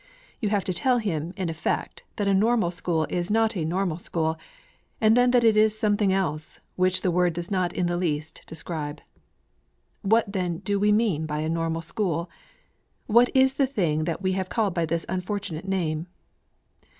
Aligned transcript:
You 0.39 0.49
have 0.49 0.63
to 0.63 0.73
tell 0.73 0.97
him, 0.97 1.31
in 1.37 1.47
effect, 1.47 2.01
that 2.15 2.27
a 2.27 2.33
Normal 2.33 2.71
School 2.71 3.05
is 3.07 3.29
not 3.29 3.55
a 3.55 3.63
Normal 3.63 3.99
School, 3.99 4.35
and 4.99 5.15
then 5.15 5.29
that 5.29 5.43
it 5.43 5.55
is 5.55 5.77
something 5.77 6.11
else, 6.11 6.59
which 6.75 7.01
the 7.03 7.11
word 7.11 7.33
does 7.33 7.51
not 7.51 7.71
in 7.71 7.85
the 7.85 7.97
least 7.97 8.41
describe. 8.47 9.01
What 10.01 10.33
then 10.33 10.57
do 10.57 10.79
we 10.79 10.91
mean 10.91 11.27
by 11.27 11.41
a 11.41 11.49
Normal 11.49 11.83
School? 11.83 12.31
What 13.05 13.29
is 13.35 13.53
the 13.53 13.67
thing 13.67 14.03
which 14.05 14.17
we 14.21 14.31
have 14.31 14.49
called 14.49 14.73
by 14.73 14.87
this 14.87 15.05
unfortunate 15.07 15.67
name? 15.67 16.07